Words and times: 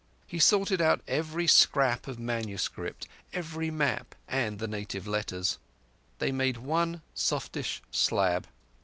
He 0.25 0.39
sorted 0.39 0.81
out 0.81 1.01
every 1.07 1.45
scrap 1.45 2.07
of 2.07 2.17
manuscript, 2.17 3.07
every 3.33 3.69
map, 3.69 4.15
and 4.27 4.57
the 4.57 4.67
native 4.67 5.05
letters. 5.05 5.59
They 6.17 6.31
made 6.31 6.57
one 6.57 7.03
softish 7.13 7.83
slab. 7.91 8.47